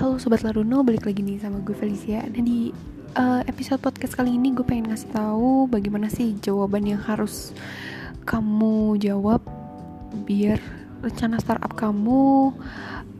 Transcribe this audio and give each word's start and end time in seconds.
Halo 0.00 0.16
Sobat 0.16 0.40
Laruno, 0.40 0.80
balik 0.80 1.04
lagi 1.04 1.20
nih 1.20 1.44
sama 1.44 1.60
gue 1.60 1.76
Felicia. 1.76 2.24
Dan 2.24 2.48
di 2.48 2.72
uh, 3.20 3.44
episode 3.44 3.84
podcast 3.84 4.16
kali 4.16 4.32
ini 4.32 4.48
gue 4.56 4.64
pengen 4.64 4.88
ngasih 4.88 5.12
tahu 5.12 5.68
bagaimana 5.68 6.08
sih 6.08 6.40
jawaban 6.40 6.88
yang 6.88 7.04
harus 7.04 7.52
kamu 8.24 8.96
jawab 8.96 9.44
Biar 10.24 10.56
rencana 11.04 11.36
startup 11.36 11.76
kamu 11.76 12.48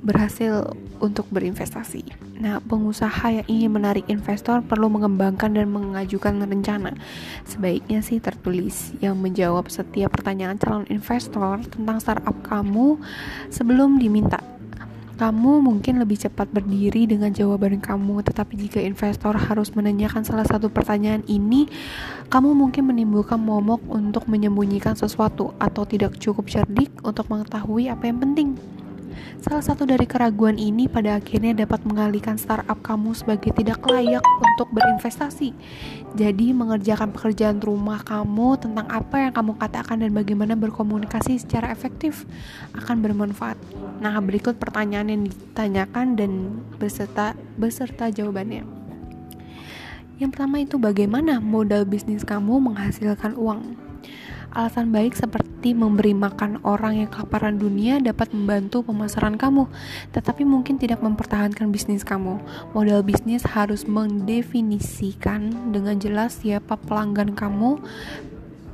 berhasil 0.00 0.72
untuk 1.04 1.28
berinvestasi. 1.28 2.16
Nah, 2.40 2.64
pengusaha 2.64 3.28
yang 3.28 3.44
ingin 3.44 3.76
menarik 3.76 4.08
investor 4.08 4.64
perlu 4.64 4.88
mengembangkan 4.88 5.52
dan 5.52 5.68
mengajukan 5.68 6.40
rencana. 6.40 6.96
Sebaiknya 7.44 8.00
sih 8.00 8.24
tertulis 8.24 8.96
yang 9.04 9.20
menjawab 9.20 9.68
setiap 9.68 10.16
pertanyaan 10.16 10.56
calon 10.56 10.88
investor 10.88 11.60
tentang 11.60 12.00
startup 12.00 12.40
kamu 12.40 12.96
sebelum 13.52 14.00
diminta 14.00 14.40
kamu 15.20 15.60
mungkin 15.60 16.00
lebih 16.00 16.16
cepat 16.16 16.48
berdiri 16.48 17.04
dengan 17.04 17.28
jawaban 17.28 17.76
kamu, 17.76 18.24
tetapi 18.24 18.56
jika 18.56 18.80
investor 18.80 19.36
harus 19.36 19.68
menanyakan 19.76 20.24
salah 20.24 20.48
satu 20.48 20.72
pertanyaan 20.72 21.20
ini, 21.28 21.68
kamu 22.32 22.56
mungkin 22.56 22.88
menimbulkan 22.88 23.36
momok 23.36 23.84
untuk 23.92 24.24
menyembunyikan 24.32 24.96
sesuatu 24.96 25.52
atau 25.60 25.84
tidak 25.84 26.16
cukup 26.16 26.48
cerdik 26.48 26.88
untuk 27.04 27.28
mengetahui 27.28 27.92
apa 27.92 28.08
yang 28.08 28.16
penting. 28.16 28.56
Salah 29.42 29.64
satu 29.64 29.88
dari 29.88 30.04
keraguan 30.04 30.56
ini 30.60 30.86
pada 30.86 31.18
akhirnya 31.18 31.66
dapat 31.66 31.82
mengalihkan 31.88 32.36
startup 32.36 32.78
kamu 32.84 33.12
sebagai 33.16 33.50
tidak 33.56 33.82
layak 33.84 34.22
untuk 34.22 34.68
berinvestasi. 34.70 35.52
Jadi, 36.14 36.52
mengerjakan 36.54 37.14
pekerjaan 37.14 37.58
rumah 37.58 38.02
kamu 38.02 38.58
tentang 38.60 38.86
apa 38.90 39.28
yang 39.28 39.32
kamu 39.34 39.58
katakan 39.58 40.02
dan 40.02 40.10
bagaimana 40.14 40.54
berkomunikasi 40.54 41.38
secara 41.40 41.70
efektif 41.70 42.26
akan 42.74 43.02
bermanfaat. 43.02 43.58
Nah, 43.98 44.16
berikut 44.22 44.56
pertanyaan 44.56 45.10
yang 45.10 45.22
ditanyakan 45.26 46.18
dan 46.18 46.30
beserta 46.78 47.34
beserta 47.58 48.08
jawabannya. 48.08 48.80
Yang 50.20 50.30
pertama 50.36 50.60
itu 50.60 50.76
bagaimana 50.76 51.40
modal 51.40 51.88
bisnis 51.88 52.28
kamu 52.28 52.60
menghasilkan 52.60 53.40
uang? 53.40 53.89
Alasan 54.50 54.90
baik 54.90 55.14
seperti 55.14 55.78
memberi 55.78 56.10
makan 56.10 56.58
orang 56.66 56.98
yang 56.98 57.06
kelaparan 57.06 57.54
dunia 57.54 58.02
dapat 58.02 58.34
membantu 58.34 58.82
pemasaran 58.82 59.38
kamu, 59.38 59.70
tetapi 60.10 60.42
mungkin 60.42 60.74
tidak 60.74 60.98
mempertahankan 60.98 61.70
bisnis 61.70 62.02
kamu. 62.02 62.42
Modal 62.74 63.06
bisnis 63.06 63.46
harus 63.46 63.86
mendefinisikan 63.86 65.70
dengan 65.70 66.02
jelas 66.02 66.42
siapa 66.42 66.74
pelanggan 66.74 67.38
kamu, 67.38 67.78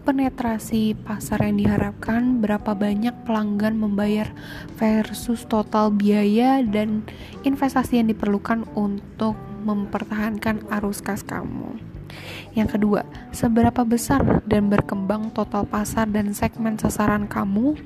penetrasi 0.09 0.97
pasar 0.97 1.45
yang 1.45 1.61
diharapkan, 1.61 2.41
berapa 2.41 2.73
banyak 2.73 3.13
pelanggan 3.29 3.77
membayar 3.77 4.33
versus 4.81 5.45
total 5.45 5.93
biaya 5.93 6.65
dan 6.65 7.05
investasi 7.45 8.01
yang 8.01 8.09
diperlukan 8.09 8.65
untuk 8.73 9.37
mempertahankan 9.67 10.63
arus 10.79 11.03
kas 11.03 11.21
kamu. 11.21 11.96
Yang 12.57 12.79
kedua, 12.79 13.03
seberapa 13.31 13.85
besar 13.85 14.43
dan 14.49 14.73
berkembang 14.73 15.35
total 15.37 15.69
pasar 15.69 16.09
dan 16.09 16.33
segmen 16.33 16.81
sasaran 16.81 17.29
kamu? 17.29 17.77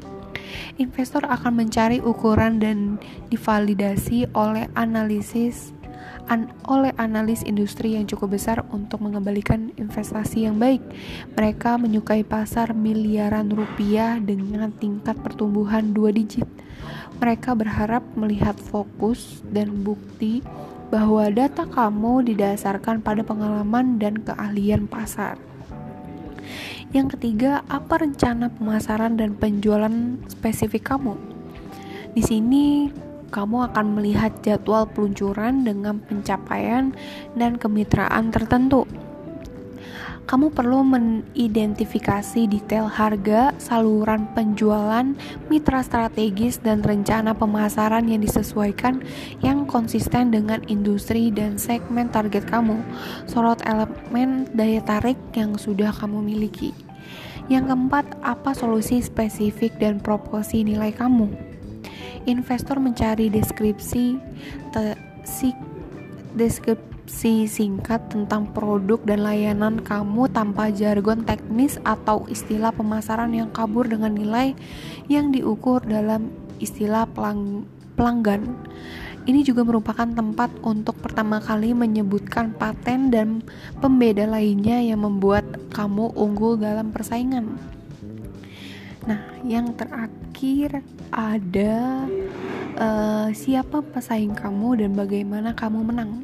Investor 0.79 1.27
akan 1.27 1.67
mencari 1.67 2.03
ukuran 2.03 2.59
dan 2.59 2.99
divalidasi 3.31 4.31
oleh 4.35 4.67
analisis 4.75 5.75
an, 6.31 6.55
oleh 6.71 6.95
analis 6.97 7.43
industri 7.43 7.99
yang 7.99 8.07
cukup 8.07 8.39
besar 8.39 8.63
untuk 8.71 9.03
mengembalikan 9.03 9.75
investasi 9.75 10.47
yang 10.47 10.57
baik. 10.57 10.81
Mereka 11.35 11.77
menyukai 11.77 12.23
pasar 12.23 12.73
miliaran 12.73 13.51
rupiah 13.51 14.23
dengan 14.23 14.71
tingkat 14.79 15.19
pertumbuhan 15.19 15.91
dua 15.91 16.15
digit. 16.15 16.47
Mereka 17.21 17.53
berharap 17.53 18.07
melihat 18.17 18.57
fokus 18.57 19.45
dan 19.45 19.85
bukti 19.85 20.41
bahwa 20.91 21.31
data 21.31 21.65
kamu 21.65 22.35
didasarkan 22.35 23.01
pada 23.01 23.23
pengalaman 23.23 23.97
dan 24.03 24.19
keahlian 24.21 24.91
pasar. 24.91 25.39
Yang 26.91 27.15
ketiga, 27.15 27.63
apa 27.71 28.03
rencana 28.03 28.51
pemasaran 28.51 29.15
dan 29.15 29.39
penjualan 29.39 30.19
spesifik 30.27 30.91
kamu? 30.91 31.15
Di 32.19 32.23
sini 32.27 32.91
kamu 33.31 33.71
akan 33.71 33.95
melihat 33.95 34.35
jadwal 34.43 34.91
peluncuran 34.91 35.63
dengan 35.63 36.03
pencapaian 36.03 36.91
dan 37.39 37.55
kemitraan 37.55 38.35
tertentu 38.35 38.91
kamu 40.31 40.55
perlu 40.55 40.87
mengidentifikasi 40.87 42.47
detail 42.47 42.87
harga, 42.87 43.51
saluran 43.59 44.31
penjualan, 44.31 45.03
mitra 45.51 45.83
strategis, 45.83 46.63
dan 46.63 46.87
rencana 46.87 47.35
pemasaran 47.35 48.07
yang 48.07 48.23
disesuaikan 48.23 49.03
yang 49.43 49.67
konsisten 49.67 50.31
dengan 50.31 50.63
industri 50.71 51.35
dan 51.35 51.59
segmen 51.59 52.15
target 52.15 52.47
kamu. 52.47 52.79
Sorot 53.27 53.59
elemen 53.67 54.47
daya 54.55 54.79
tarik 54.87 55.19
yang 55.35 55.59
sudah 55.59 55.91
kamu 55.91 56.23
miliki. 56.23 56.71
Yang 57.51 57.75
keempat, 57.75 58.07
apa 58.23 58.55
solusi 58.55 59.03
spesifik 59.03 59.83
dan 59.83 59.99
proporsi 59.99 60.63
nilai 60.63 60.95
kamu? 60.95 61.27
Investor 62.31 62.79
mencari 62.79 63.35
deskripsi 63.35 64.15
te, 64.71 64.95
deskripsi 66.35 67.51
singkat 67.51 68.11
tentang 68.11 68.51
produk 68.55 69.01
dan 69.03 69.27
layanan 69.27 69.83
kamu 69.83 70.31
tanpa 70.31 70.71
jargon 70.71 71.27
teknis 71.27 71.79
atau 71.83 72.27
istilah 72.31 72.71
pemasaran 72.71 73.35
yang 73.35 73.51
kabur 73.51 73.87
dengan 73.87 74.15
nilai 74.15 74.55
yang 75.11 75.35
diukur 75.35 75.83
dalam 75.83 76.31
istilah 76.63 77.09
pelang 77.11 77.67
pelanggan. 77.99 78.57
Ini 79.29 79.45
juga 79.45 79.63
merupakan 79.69 80.09
tempat 80.09 80.49
untuk 80.65 80.97
pertama 80.97 81.45
kali 81.45 81.77
menyebutkan 81.77 82.57
paten 82.57 83.13
dan 83.13 83.45
pembeda 83.79 84.25
lainnya 84.25 84.81
yang 84.81 85.05
membuat 85.05 85.45
kamu 85.77 86.17
unggul 86.17 86.57
dalam 86.57 86.89
persaingan. 86.89 87.61
Nah, 89.05 89.21
yang 89.45 89.77
terakhir 89.77 90.81
ada 91.13 92.09
uh, 92.77 93.29
siapa 93.33 93.83
pesaing 93.83 94.37
kamu 94.37 94.85
dan 94.85 94.91
bagaimana 94.95 95.57
kamu 95.57 95.83
menang. 95.83 96.23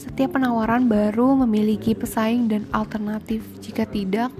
Setiap 0.00 0.36
penawaran 0.36 0.88
baru 0.88 1.36
memiliki 1.46 1.92
pesaing 1.92 2.48
dan 2.48 2.64
alternatif. 2.72 3.44
Jika 3.60 3.84
tidak 3.84 4.32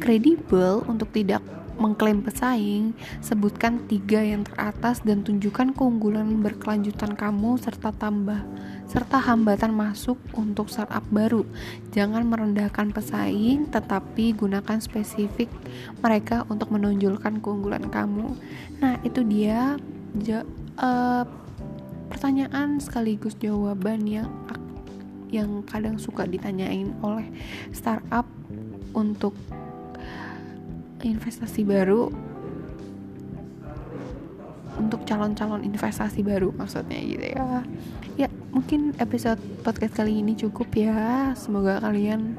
kredibel 0.00 0.82
untuk 0.88 1.12
tidak 1.12 1.44
mengklaim 1.78 2.20
pesaing, 2.26 2.92
sebutkan 3.22 3.86
tiga 3.86 4.18
yang 4.18 4.42
teratas 4.42 4.98
dan 5.06 5.22
tunjukkan 5.22 5.78
keunggulan 5.78 6.42
berkelanjutan 6.42 7.14
kamu 7.14 7.54
serta 7.62 7.94
tambah 7.94 8.42
serta 8.88 9.20
hambatan 9.20 9.76
masuk 9.76 10.16
untuk 10.32 10.72
startup 10.72 11.04
baru. 11.12 11.44
Jangan 11.92 12.24
merendahkan 12.24 12.88
pesaing, 12.90 13.68
tetapi 13.68 14.32
gunakan 14.32 14.80
spesifik 14.80 15.52
mereka 16.00 16.48
untuk 16.48 16.72
menonjolkan 16.72 17.44
keunggulan 17.44 17.84
kamu. 17.92 18.32
Nah, 18.80 18.96
itu 19.04 19.20
dia 19.28 19.76
uh, 20.78 21.26
pertanyaan 22.08 22.80
sekaligus 22.80 23.36
jawaban 23.36 24.06
yang 24.08 24.30
yang 25.28 25.60
kadang 25.68 26.00
suka 26.00 26.24
ditanyain 26.24 26.96
oleh 27.04 27.28
startup 27.68 28.24
untuk 28.96 29.36
investasi 31.04 31.68
baru. 31.68 32.08
Untuk 34.78 35.02
calon-calon 35.10 35.66
investasi 35.66 36.22
baru 36.22 36.54
maksudnya 36.54 37.02
gitu 37.02 37.26
ya. 37.34 37.66
Ya 38.14 38.28
mungkin 38.54 38.94
episode 39.02 39.42
podcast 39.66 39.98
kali 39.98 40.22
ini 40.22 40.38
cukup 40.38 40.70
ya. 40.72 41.34
Semoga 41.34 41.82
kalian 41.82 42.38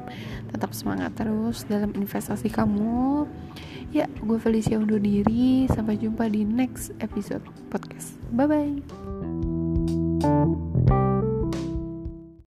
tetap 0.50 0.72
semangat 0.72 1.14
terus 1.14 1.68
dalam 1.68 1.92
investasi 1.94 2.48
kamu 2.48 3.28
ya 3.90 4.06
gue 4.22 4.38
Felicia 4.38 4.78
undur 4.78 5.02
diri. 5.02 5.66
Sampai 5.70 5.98
jumpa 5.98 6.30
di 6.30 6.46
next 6.46 6.94
episode 7.02 7.42
podcast. 7.68 8.14
Bye 8.34 8.46
bye 8.46 8.78